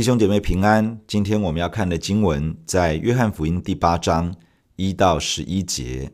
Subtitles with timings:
[0.00, 4.34] 弟兄姐妹平安，今天我们要看的经文在约翰福音第八章
[4.76, 6.10] 一到十一节。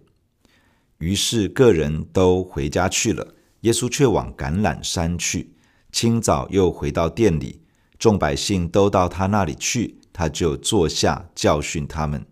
[0.98, 5.54] 于是各人都回家去了，耶稣却往橄榄山去。
[5.92, 7.60] 清早又回到店里，
[7.96, 12.26] 众百姓都到他那里去，他就坐下教训他们。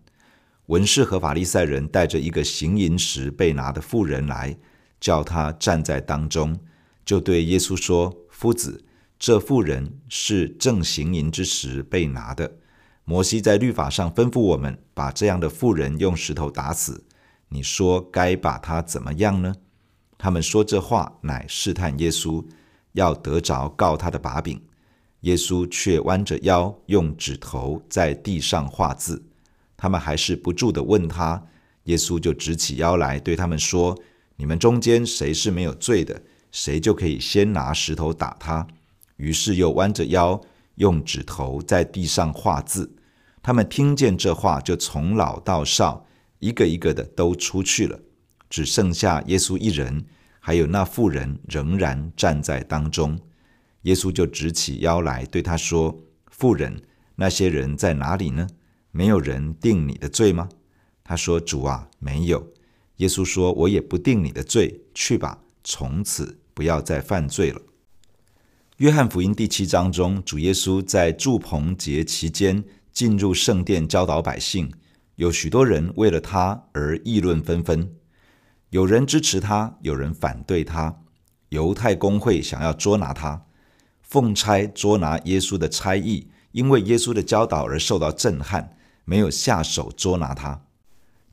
[0.65, 4.57] 文士和法利赛人带着一个行淫时被拿的妇人来，
[4.99, 6.59] 叫他站在当中，
[7.05, 8.83] 就对耶稣说：“夫子。”
[9.17, 12.57] 这妇人是正行淫之时被拿的。
[13.03, 17.05] 摩西在律法上吩咐我们，把这样的妇人用石头打死。
[17.49, 19.55] 你说该把她怎么样呢？
[20.17, 22.43] 他们说这话乃试探耶稣，
[22.93, 24.61] 要得着告他的把柄。
[25.21, 29.23] 耶稣却弯着腰，用指头在地上画字。
[29.77, 31.47] 他们还是不住地问他，
[31.83, 33.97] 耶稣就直起腰来对他们说
[34.37, 38.65] ：“你们中间谁是没有罪的，谁就可以先拿石头打他。”
[39.17, 40.39] 于是又弯着腰，
[40.75, 42.95] 用指头在地上画字。
[43.41, 46.05] 他们听见这话，就从老到少，
[46.39, 47.99] 一个一个的都出去了，
[48.49, 50.05] 只剩下耶稣一人，
[50.39, 53.19] 还有那妇人仍然站在当中。
[53.83, 55.95] 耶稣就直起腰来对他说
[56.31, 56.81] ：“妇人，
[57.15, 58.47] 那些人在哪里呢？
[58.91, 60.49] 没有人定你的罪吗？”
[61.05, 62.51] 他说：“主啊，没有。”
[62.97, 67.61] 耶稣说：“我也不定你的罪，去吧，从此不要再犯罪了。”
[68.79, 74.69] 约翰福音第七章中，主耶稣在住棚节期间进入圣殿教导百姓，
[75.15, 77.89] 有许多人为了他而议论纷纷，
[78.71, 80.97] 有人支持他，有人反对他。
[81.47, 83.45] 犹太公会想要捉拿他，
[84.01, 88.75] 奉差捉拿耶稣的差役，因为耶稣的教导而受到震撼，
[89.05, 90.63] 没有下手捉拿他。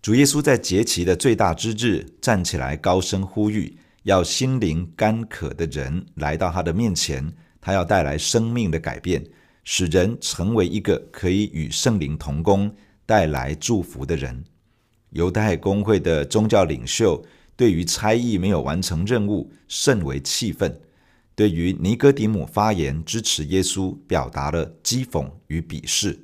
[0.00, 3.78] 主耶稣在节期的最大之日站起来，高声呼吁。
[4.04, 9.24] 要心灵干渴的人来到他的面前，他要带来生命的改变，
[9.62, 12.74] 使人成为一个可以与圣灵同工、
[13.06, 14.42] 带来祝福的人。
[15.10, 17.24] 犹太公会的宗教领袖
[17.54, 20.80] 对于差役没有完成任务甚为气愤，
[21.34, 26.18] 对于尼哥底母发言支持耶稣，表达了讥讽与鄙视，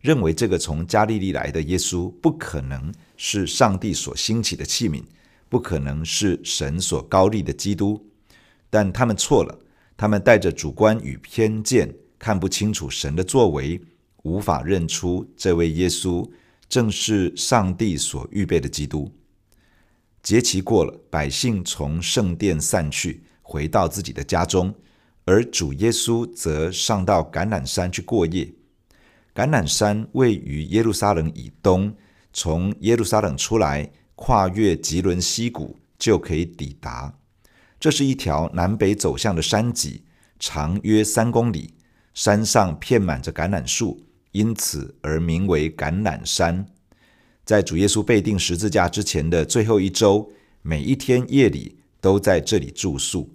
[0.00, 5.02] 认为这个从加利利来的耶稣不可能是上帝所兴起的器皿。
[5.52, 8.02] 不可能是神所高立的基督，
[8.70, 9.58] 但他们错了。
[9.98, 13.78] 他们带着主观与偏见，看不清楚神的作为，
[14.22, 16.26] 无法认出这位耶稣
[16.70, 19.12] 正是上帝所预备的基督。
[20.22, 24.74] 节期过了，百姓从圣殿散去，回到自己的家中，
[25.26, 28.50] 而主耶稣则上到橄榄山去过夜。
[29.34, 31.94] 橄榄山位于耶路撒冷以东，
[32.32, 33.92] 从耶路撒冷出来。
[34.24, 37.12] 跨越吉伦溪谷就可以抵达。
[37.80, 40.04] 这是一条南北走向的山脊，
[40.38, 41.74] 长约三公里，
[42.14, 46.64] 山上遍满着橄榄树，因此而名为橄榄山。
[47.44, 50.30] 在主耶稣被钉十字架之前的最后一周，
[50.62, 53.28] 每一天夜里都在这里住宿。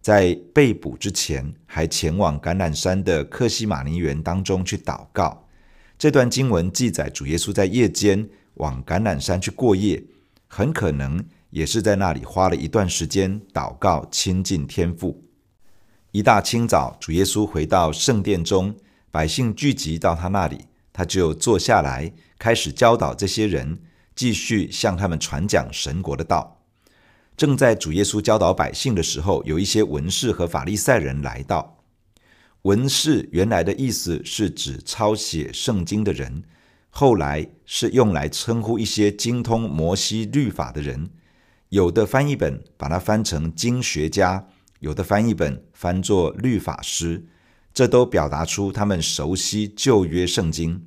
[0.00, 5.46] 在被捕之前，还前往橄榄山的克西马尼园当中去祷告。
[5.96, 10.02] 这段经文记载主耶稣在夜间往橄榄山去过夜。
[10.46, 15.24] 很可能也是在那里花了一段时间祷告，亲近天父。
[16.12, 18.74] 一大清早，主耶稣回到圣殿中，
[19.10, 23.80] 百姓聚集到他那里，他就坐下来，开始教导这些人，
[24.14, 26.62] 继续向他们传讲神国的道。
[27.36, 31.76] 正在主耶稣教导百姓的时候，有一些文士和法利赛人来到。
[32.62, 36.42] 文士原来的意思是指抄写圣经的人。
[36.98, 41.10] 后来是用来称呼一些精通摩西律法的人，
[41.68, 44.48] 有的翻译本把它翻成经学家，
[44.80, 47.26] 有的翻译本翻作律法师，
[47.74, 50.86] 这都表达出他们熟悉旧约圣经。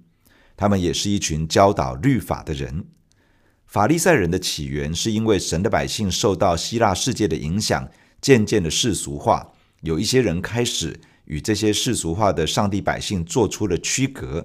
[0.57, 2.85] 他们也是一群教导律法的人。
[3.67, 7.87] 法利赛人的起源是因为神的百姓受到希腊世界的影响，
[8.19, 9.51] 渐渐的世俗化，
[9.81, 14.43] 有一些人开始与这些世俗化的上帝百姓做出了区隔。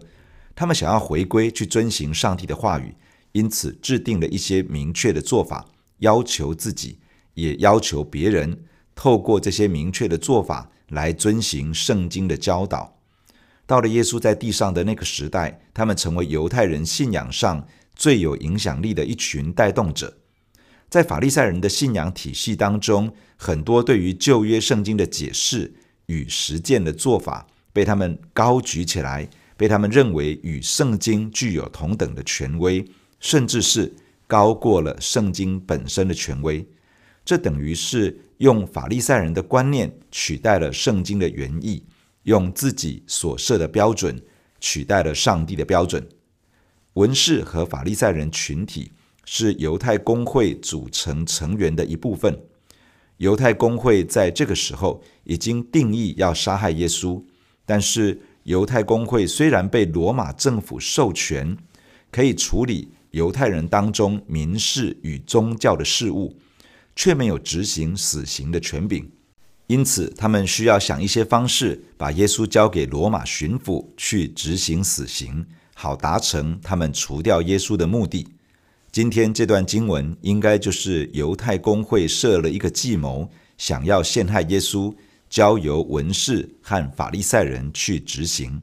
[0.54, 2.94] 他们想要回归去遵行上帝的话语，
[3.32, 5.66] 因此制定了一些明确的做法，
[5.98, 6.98] 要求自己，
[7.34, 8.64] 也要求别人，
[8.94, 12.96] 透过这些明确的做法来遵行圣经的教导。
[13.66, 17.66] 到了耶稣在地上的那个时代，他们成为犹太人信仰上
[17.96, 20.18] 最有影响力的一群带动者。
[20.88, 25.74] 在法利赛人的信仰体系当中，很多对于旧约圣经的解释
[26.06, 29.28] 与实践的做法，被他们高举起来。
[29.56, 32.84] 被他们认为与圣经具有同等的权威，
[33.20, 33.94] 甚至是
[34.26, 36.66] 高过了圣经本身的权威。
[37.24, 41.82] 这等于是用法利赛人的观念取代了圣经的原意，
[42.24, 44.20] 用自己所设的标准
[44.60, 46.06] 取代了上帝的标准。
[46.94, 48.92] 文士和法利赛人群体
[49.24, 52.38] 是犹太公会组成成员的一部分。
[53.16, 57.22] 犹太公会在这个时候已经定义要杀害耶稣，
[57.64, 61.56] 但是犹太公会虽然被罗马政府授权
[62.10, 66.36] 可以处理犹太人当中民事与宗教的事务，
[66.96, 69.10] 却没有执行死刑的权柄。
[69.66, 75.46] 因此，他们需要想一些方式，把耶稣交给罗马巡抚去执行死刑。
[75.76, 78.28] 好达成他们除掉耶稣的目的。
[78.92, 84.94] 今天这段经文应该就是犹太公会设了一个计谋，想要陷害耶稣，
[85.34, 88.62] 交由文士和法利赛人去执行。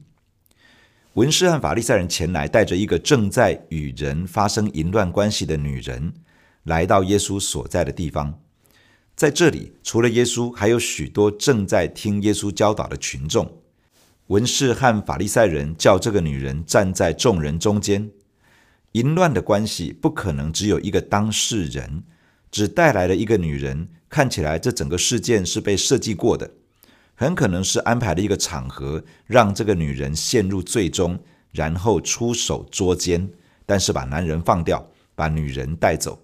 [1.12, 6.14] 文士和法利赛人前来，带着一个正在与人发生淫乱关系的女人，
[6.62, 8.40] 来到耶稣所在的地方。
[9.14, 13.60] 在这里，除了耶稣，还有许多正在听耶稣教导的群众。
[14.28, 18.10] 文士和法利赛人叫这个女人站在众人中间。
[18.92, 22.04] 淫乱的关系不可能只有一个当事人，
[22.50, 23.90] 只带来了一个女人。
[24.08, 26.50] 看起来这整个事件是被设计过的，
[27.22, 31.16] 很可能是安排了一个场合，让这个女人陷入罪中，
[31.52, 33.30] 然后出手捉奸，
[33.64, 34.84] 但是把男人放掉，
[35.14, 36.20] 把女人带走。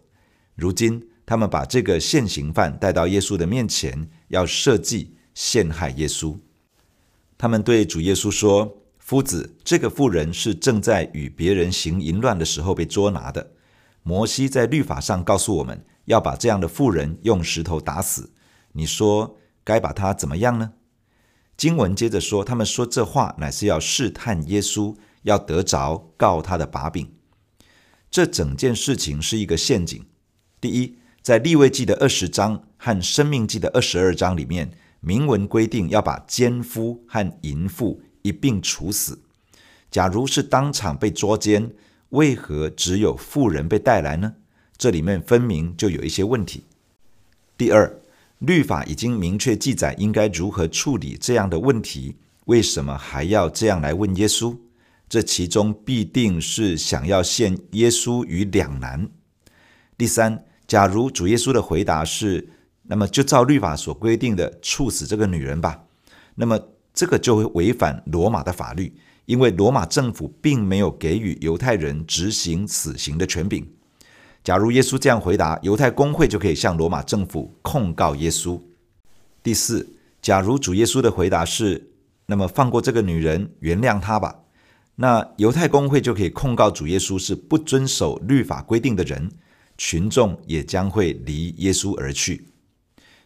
[0.57, 6.37] 如今他们把这个现行犯带到耶稣的面前，要设计陷害耶稣。
[7.39, 13.53] 他们对主耶稣说：“夫子，这个妇人是正在与别人行淫乱的时候被捉拿的。
[14.03, 18.33] 摩西在律法上告诉我们要把这样的妇人用石头打死。
[18.73, 20.73] 你说该把她怎么样呢？”
[21.59, 27.13] 经文接着说：“他们说这话乃是要试探耶稣，要得着告他的把柄。”
[28.11, 30.07] 这整件事情是一个陷阱。
[30.59, 34.71] 第一，在立位记的二十章和生命记的二十二章里面。
[35.01, 39.21] 明文规定要把奸夫和淫妇一并处死。
[39.93, 41.71] 假如是当场被捉奸，
[42.09, 44.35] 为何只有妇人被带来呢？
[44.77, 46.65] 这里面分明就有一些问题。
[47.57, 48.01] 第二，
[48.39, 54.57] 律法已经明确记载应该如何处理这样的问题，为什么还要这样来问耶稣？
[55.09, 59.09] 这其中必定是想要陷耶稣于两难。
[59.97, 62.49] 第三，假如主耶稣的回答是，
[62.85, 65.85] 那么就照律法所规定的处死这个女人吧。
[66.37, 66.61] 那么
[66.95, 68.95] 这个就会违反罗马的法律，
[69.25, 73.67] 因为罗马政府并没有给予犹太人执行死刑的权柄。
[74.45, 78.61] 假如耶稣这样回答，犹太公会就可以向罗马政府控告耶稣。
[79.43, 81.91] 第四，假如主耶稣的回答是
[82.27, 84.41] “那么放过这个女人，原谅她吧”，
[84.97, 89.31] 那犹太公会就可以控告主耶稣是不遵守律法规定的人，
[89.77, 92.47] 群众也将会离耶稣而去。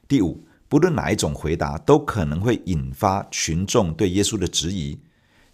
[0.07, 4.99] 第五，不论哪一种回答，都可能会引发群众对耶稣的质疑。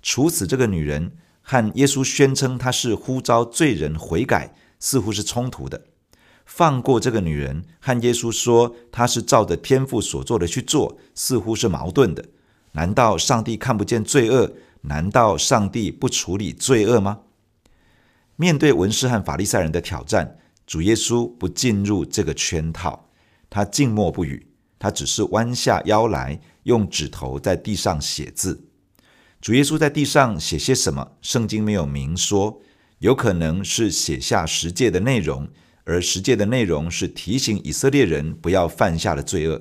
[0.02, 1.12] 处死这个女人
[1.42, 5.78] 和耶稣宣称她是呼召罪人悔改，似乎是冲突的；
[6.46, 12.24] 放过这个女人和耶稣说她是照着天父所做的去做，似乎是矛盾的。
[12.72, 14.52] 难道上帝看不见罪恶？
[14.82, 17.20] 难道上帝不处理罪恶吗？
[18.36, 23.10] 面对文士和法利赛人的挑战，主耶稣不进入这个圈套。
[23.50, 24.46] 他静默不语，
[24.78, 28.68] 他只是弯下腰来，用指头在地上写字。
[29.40, 31.12] 主耶稣在地上写些什么？
[31.20, 32.60] 圣经没有明说，
[32.98, 35.48] 有可能是写下十诫的内容，
[35.84, 39.60] 而十诫的内容是提醒以色列人不要犯下的罪恶；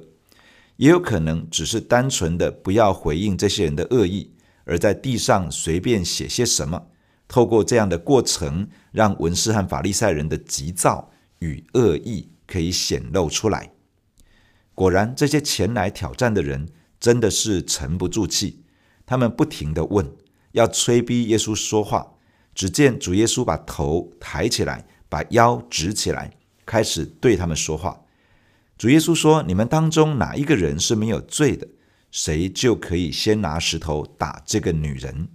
[0.78, 4.32] 也有可能只是单纯的不要回应这些人的恶意，
[4.66, 6.88] 而在地上随便写些什么。
[7.28, 13.72] 透过这样的过程，让文士和法利赛人的急躁与恶意可以显露出来。
[14.74, 18.64] 果然，这些前来挑战的人真的是沉不住气。
[19.06, 20.12] 他们不停地问，
[20.54, 22.14] 要催逼耶稣说话。
[22.58, 26.32] 只见主耶稣把头抬起来，把腰直起来，
[26.66, 28.02] 开始对他们说话。
[28.80, 31.68] 主耶稣说：“你们当中哪一个人是没有罪的，
[32.10, 35.28] 谁就可以先拿石头打这个女人。”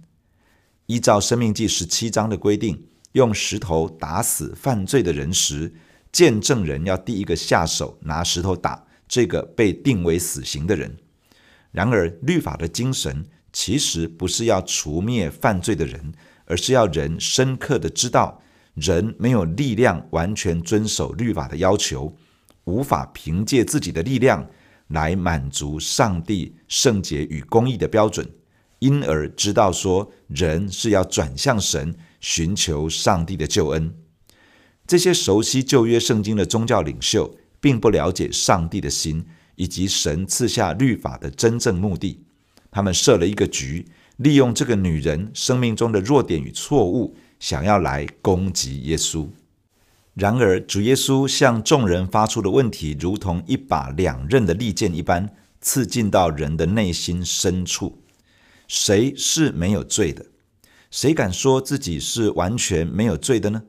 [0.87, 5.73] 依照《生命记》十七章的规定，用石头打死犯罪的人时，
[6.11, 8.85] 见证人要第一个下手拿石头打。
[9.07, 10.97] 这个被定为死刑的人。
[11.71, 16.13] 然而，律法的精神其实不是要除灭犯罪的人，
[16.53, 18.39] 而是要人深刻的知道，
[18.75, 22.15] 人没有力量完全遵守律法的要求，
[22.65, 24.47] 无法凭借自己的力量
[24.89, 28.29] 来满足上帝圣洁与公义的标准，
[28.77, 33.91] 因而知道说，人是要转向神，寻求上帝的救恩。
[34.85, 42.23] 这些熟悉旧约圣经的宗教领袖，并不了解上帝的心，以及神赐下律法的真正目的。
[42.69, 49.27] 他们设了一个局，利用这个女人生命中的弱点与错误，想要来攻击耶稣。
[50.13, 55.27] 然而，主耶稣向众人发出的问题，如同一把两刃的利剑一般，
[55.59, 58.03] 刺进到人的内心深处。
[58.67, 60.27] 谁是没有罪的？
[60.91, 63.63] 谁敢说自己是完全没有罪的呢？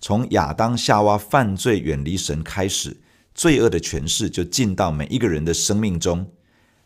[0.00, 2.96] 从亚当夏娃犯罪远离神开始，
[3.34, 6.30] 罪恶的权势就进到每一个人的生命中。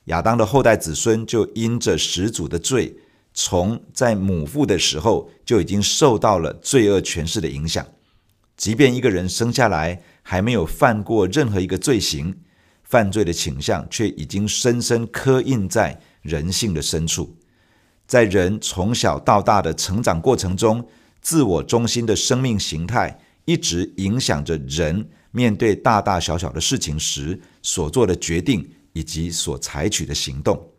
[0.08, 2.96] 亚当的后代子孙就因着始祖的罪，
[3.32, 7.86] 从在母腹的时候就已经受到了罪恶权势的影响。
[8.56, 12.34] 即便一个人生下来还没有犯过任何一个罪行，
[12.82, 17.36] 犯罪的倾向却已经深深刻印在人性的深处。
[18.06, 20.88] 在人从小到大的成长过程中，
[21.20, 28.66] 自我中心的生命形态一直影响着人面对大大小小的事情时所做的决定。
[28.98, 30.72] 以及所采取的行动，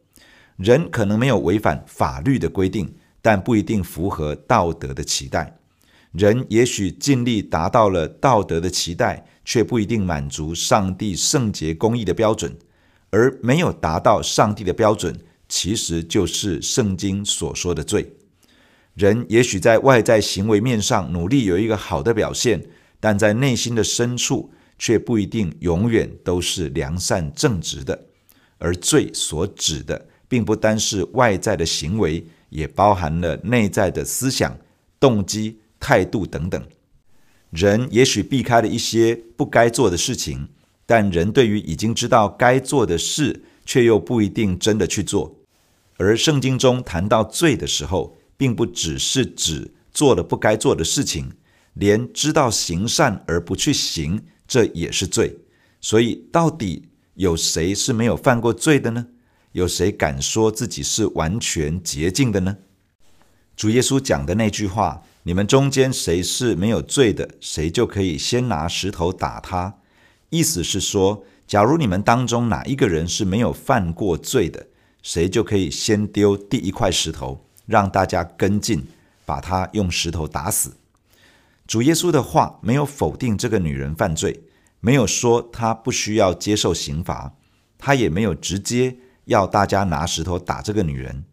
[0.58, 5.58] 人可能没有违反法律的规定，但不一定符合道德的期待。
[6.12, 12.54] 人也许尽力达到了道德的期待，却不一定满足上帝圣洁公义的标准。
[13.12, 18.14] 而没有达到上帝的标准，其实就是圣经所说的罪。
[18.96, 22.62] 人也许在外在行为面上努力有一个好的表现，
[23.00, 28.09] 但在内心的深处，却不一定永远都是良善正直的。
[28.60, 34.56] 而罪所指的，并不单是外在的行为，也包含了内在的思想、
[35.00, 36.64] 动机、态度等等。
[37.50, 40.50] 人也许避开了一些不该做的事情，
[40.86, 45.40] 但人对于已经知道该做的事，却又不一定真的去做。
[45.98, 51.32] 而圣经中谈到罪的时候，并不只是指做了不该做的事情，
[51.74, 55.38] 连知道行善而不去行，这也是罪。
[55.82, 56.89] 所以，到底，
[57.20, 59.08] 有谁是没有犯过罪的呢？
[59.52, 62.60] 有谁敢说自己是完全洁净的呢？
[63.58, 69.80] 主耶稣讲的那句话：“你们中间谁是没有罪的，谁就可以先拿石头打他。”
[70.32, 74.68] 意思是说，假如你们当中哪一个人是没有犯过罪的，
[75.04, 78.88] 谁就可以先丢第一块石头，让大家跟进，
[79.26, 80.78] 把他用石头打死。
[81.68, 84.44] 主耶稣的话没有否定这个女人犯罪。
[84.82, 87.34] 没有说他不需要接受刑罚，
[87.78, 91.26] 他也没有直接要大家拿石头打这个女人。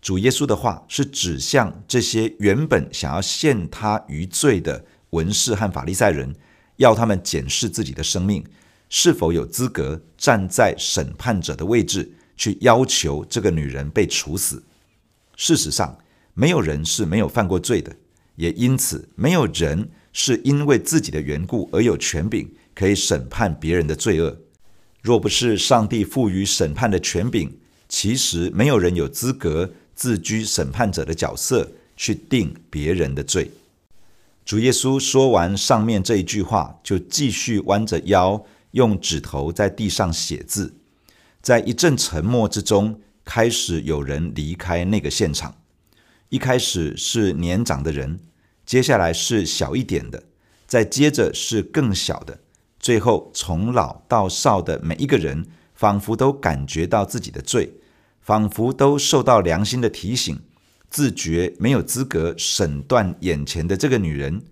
[0.00, 6.34] 主耶稣的话是指向这些原本想要陷他于罪的文士和法利赛人，
[6.76, 8.44] 要他们检视自己的生命
[8.88, 14.62] 是否有资格站在审判者的位置，去要求这个女人被处死。
[15.34, 15.98] 事实上，
[16.34, 17.96] 没有人是没有犯过罪的，
[18.36, 22.48] 也因此没有人是因为自己的缘故而有权柄。
[22.78, 24.38] 可以审判别人的罪恶。
[25.02, 27.58] 若不是上帝赋予审判的权柄，
[27.88, 33.50] 其实没有人有资格自居审判者的角色去定别人的罪。
[34.44, 40.76] 主耶稣说完上面这一句话，就继续弯着腰，用指头在地上写字。
[41.42, 45.56] 在一阵沉默之中，开始有人离开那个现场。
[46.28, 48.20] 一开始是年长的人，
[48.64, 50.22] 接下来是小一点的，
[50.66, 52.38] 再接着是更小的。
[52.88, 57.70] 最后，从老到少的每一个人，仿佛都感觉到自己的罪，
[58.22, 60.40] 仿佛都受到良心的提醒，
[60.88, 64.42] 自觉没有资格审断眼前的这个女人，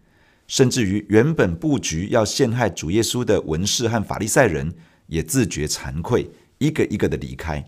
[0.47, 4.75] 甚至于原本布局要陷害主耶稣的文士和法利赛人，
[5.07, 7.65] 也自觉惭愧，一个一个的离开。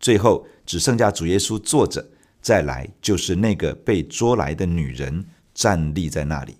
[0.00, 2.08] 最后，只剩下主耶稣坐着，
[2.40, 6.56] 再来就是那个被捉来的女人站立在那里。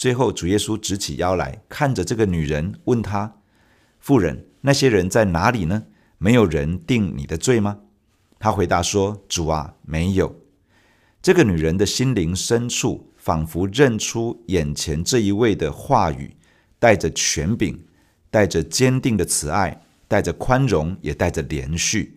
[0.00, 3.34] 最后，主耶稣直起腰来，看着这个女人，问她
[4.00, 5.82] ：“妇人，那些人在哪里呢？
[6.16, 7.80] 没有人定你的罪吗？”
[8.40, 10.34] 她回答说：“主啊，没有。”
[11.20, 16.34] 这个女人的心灵深处，仿佛认出眼前这一位的话语，
[16.78, 17.84] 带着权柄，
[18.30, 22.12] 带着坚定的慈爱，带着宽容，也带着怜恤。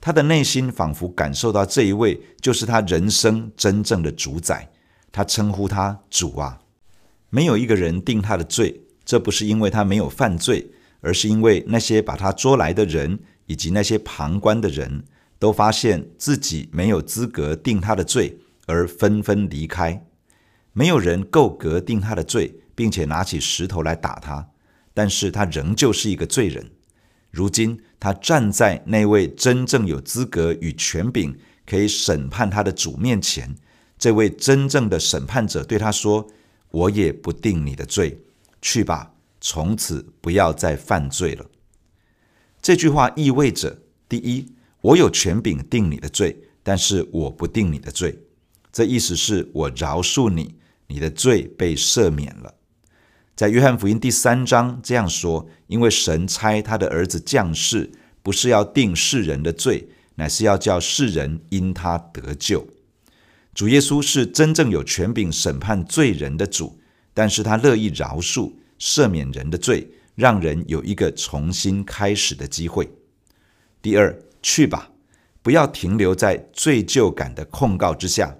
[0.00, 4.70] 她的内心仿佛感受到这一位就是她人生真正的主宰。
[5.12, 6.60] 她称呼他主啊。
[7.36, 10.70] 没有一个人定他的罪，这不是因为他没有犯罪，
[11.02, 15.04] 而是因为那些把他捉来的人以及那些旁观的人
[15.38, 20.02] 都发现自己没有资格定他的罪，而纷纷离开。
[20.72, 24.48] 没有人够格定他的罪，并且拿起石头来打他，
[24.94, 26.70] 但是他仍旧是一个罪人。
[27.30, 33.54] 如今他站在那位真正有资格与权柄可以审判他的主面前，
[33.98, 36.26] 这位真正的审判者对他说。
[36.70, 38.20] 我也不定你的罪，
[38.60, 41.46] 去吧，从此不要再犯罪了。
[42.60, 48.18] 这句话意味着：第一，我有权柄定你的罪，但是我不定你的罪。
[48.72, 50.56] 这意思是我饶恕你，
[50.88, 52.54] 你的罪被赦免了。
[53.34, 57.90] 在约翰福音第三章这样说：因为神差他的儿子降世，
[58.22, 62.66] 不是要定世人的罪，乃是要叫世人因他得救。
[63.56, 66.78] 主耶稣是真正有权柄审判罪人的主，
[67.14, 72.86] 但是他乐意饶恕、赦免人的罪，让人有一个重新开始的机会。
[73.80, 74.90] 第二，去吧，
[75.40, 78.36] 不要停留在罪疚感的控告之下，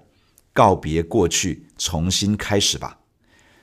[0.53, 2.99] 告别过去，重新开始吧。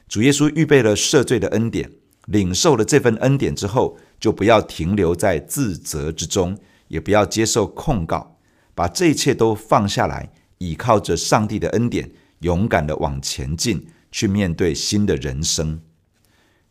[0.08, 1.88] 主耶稣预备了赦罪的恩典，
[2.26, 6.58] 领受了这份恩典之后，就不要停留在自责之中，
[6.88, 8.40] 也不要接受控告，
[8.74, 10.32] 把这一切都放下来。
[10.58, 15.80] 倚靠着上帝的恩典，勇敢地往前进，去面对新的人生。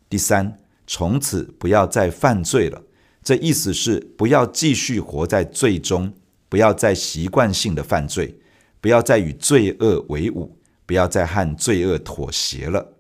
[0.10, 2.82] 第三，从此不要再犯罪了。
[3.24, 6.14] 这意思是不要继续活在罪中，
[6.50, 8.38] 不要再习惯性的犯罪，
[8.82, 12.94] 不要再与罪恶为伍，不要再和罪恶妥协了。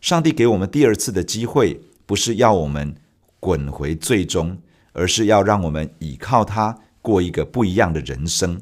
[0.00, 2.94] 上帝给我们第二次的机会，不是要我们
[3.40, 4.58] 滚回罪中，
[4.92, 8.60] 而是要让我们倚靠他，过一个不一样的人生。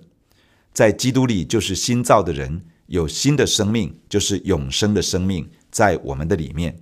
[0.73, 6.79] 在基督里，就是新造的人，有新的生命，就是永生的生命，在我们的里面。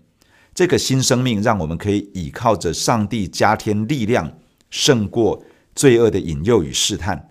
[0.55, 5.45] 这个新生命让我们可以倚靠着上帝加添力量，胜过
[5.75, 7.31] 罪恶的引诱与试探。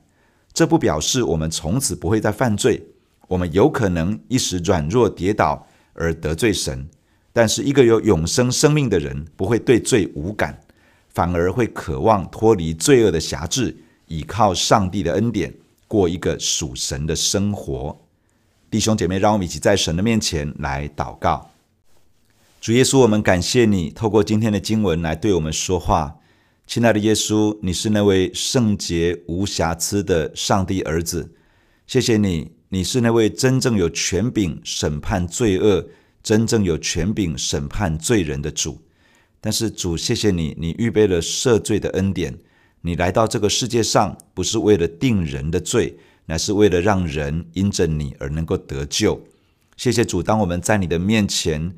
[0.51, 2.82] 这不表示我们从此不会再犯罪，
[3.28, 6.89] 我们有可能一时软弱跌倒而得罪神。
[7.32, 10.60] 但是，一个有永生生命的人不会对罪无感，
[11.10, 15.54] 反而会渴望脱离罪恶的辖制，倚靠上帝的恩典。
[15.89, 18.00] 过一个属神的生活，
[18.69, 21.50] 弟兄姐妹，让我们一起在神的面前来祷告。
[22.62, 26.17] 主耶稣，我们感谢你透过今天的经文来对我们说话。
[26.67, 31.34] 亲爱的耶稣，你是那位圣洁无瑕疵的上帝儿子。
[31.88, 35.88] 谢谢你，你是那位真正有权柄审判罪恶、
[36.21, 38.80] 真正有权柄审判罪人的主。
[39.41, 42.38] 但是主，谢谢你，你预备了赦罪的恩典。
[42.82, 49.22] 你来到这个世界上，不是为了定人的罪，乃是为了让人因着你而能够得救。
[49.76, 51.74] 谢谢主，当我们在你的面前，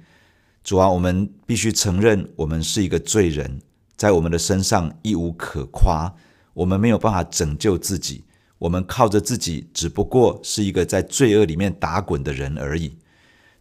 [0.64, 3.62] 主啊，我们必须承认，我们是一个罪人，
[3.96, 6.14] 在我们的身上一无可夸，
[6.54, 8.24] 我们没有办法拯救自己，
[8.60, 12.96] 我们靠着自己，只不过是一个在罪恶里面打滚的人而已。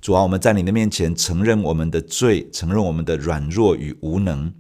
[0.03, 4.53] 主啊，我们在你的面前承认我们的罪，承认我们的软弱与无能。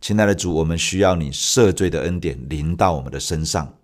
[0.00, 3.76] 亲爱的主，我们需要你赦罪的恩典临到我们的身上。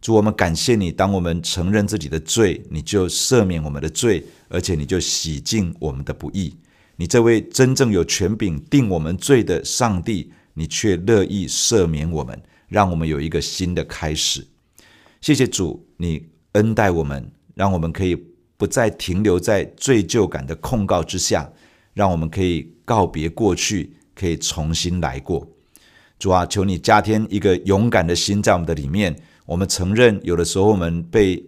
[0.00, 6.54] 主，我们感谢你，当我们承认自己的罪，你就赦免我们的罪，而且你就洗净我们的不义。
[6.94, 14.46] 你这位真正有权柄定我们罪的上帝，你却乐意赦免我们，让我们有一个新的开始。
[15.20, 18.16] 谢谢主，你恩待我们，让我们可以
[18.56, 21.50] 不再停留在罪疚感的控告之下，
[21.94, 23.94] 让我们可以告别过去。
[24.18, 25.46] 可以重新来过，
[26.18, 29.14] 主啊，求你加添一个勇敢的心在我们的里面。
[29.46, 31.42] 我们承认，有的时候我们被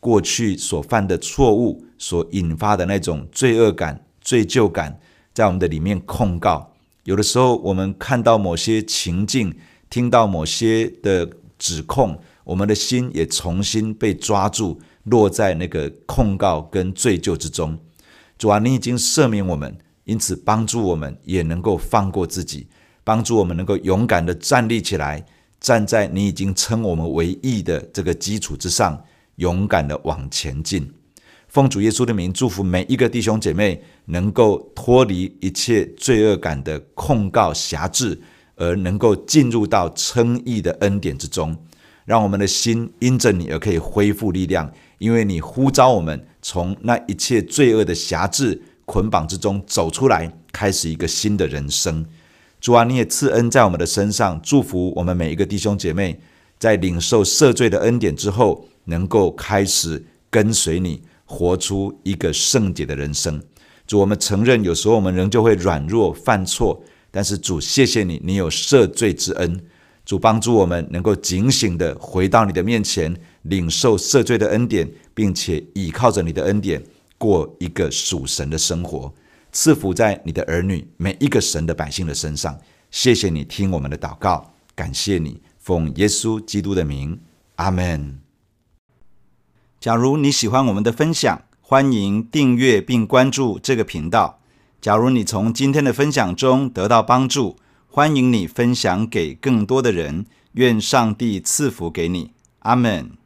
[0.00, 5.00] 过去所犯的错误所引发的那种罪恶感、罪疚感，
[5.32, 6.74] 在我们的里面控告。
[7.04, 9.54] 有的时候，我们看到某些情境，
[9.88, 17.78] 听到某些的指控，我们的心也重新被抓住，落在那个控告跟罪疚之中。
[18.36, 19.78] 主啊，你已经赦免我们。
[20.08, 22.66] 因此，帮助我们也能够放过自己，
[23.04, 25.22] 帮助我们能够勇敢地站立起来，
[25.60, 29.04] 站在你已经称我们为义的这个基础之上，
[29.36, 30.90] 勇敢地往前进。
[31.48, 38.18] 奉主耶稣的名，祝福每一个弟兄姐妹能够脱离一切罪恶感的控告辖制，
[38.56, 41.54] 而能够进入到称义的恩典之中。
[42.06, 48.62] 让我们的心因着你而可以恢复力量，因为你呼召我们从那一切罪恶的辖制。
[48.88, 52.06] 捆绑之中走出来，开始一个新的人生。
[52.58, 56.18] 主啊，你也赐恩在我们的身上，祝福我们每一个弟兄姐妹，
[56.58, 63.42] 在领受赦罪的恩典之后，能够开始跟随你，活出一个圣洁的人生。
[63.86, 69.60] 主，我们承认有时候我们仍旧会软弱犯错，但是主，谢谢你，你有赦罪之恩。
[70.06, 76.82] 主帮助我们能够警醒地回到你的面前，领受赦罪的恩典，并且倚靠着你的恩典。
[77.18, 79.12] 过一个属神的生活，
[79.52, 82.58] 赐福在你的儿女每一个神的百姓的身上。
[82.90, 87.20] 谢谢你听我们的祷告，感谢你奉耶稣基督的名，
[87.56, 88.20] 阿门。
[89.80, 94.40] 假如你喜欢我们的分享，欢迎订阅并关注这个频道。
[94.80, 97.56] 假如你从今天的分享中得到帮助，
[97.88, 100.24] 欢迎你分享给更多的人。
[100.52, 102.32] 愿上帝赐福给你。
[102.60, 103.17] 阿门。